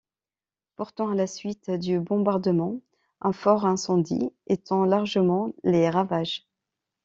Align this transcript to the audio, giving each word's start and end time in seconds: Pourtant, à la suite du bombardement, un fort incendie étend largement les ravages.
Pourtant, 0.77 1.11
à 1.11 1.15
la 1.15 1.27
suite 1.27 1.69
du 1.69 1.99
bombardement, 1.99 2.81
un 3.21 3.33
fort 3.33 3.67
incendie 3.67 4.31
étend 4.47 4.83
largement 4.83 5.53
les 5.63 5.91
ravages. 5.91 6.47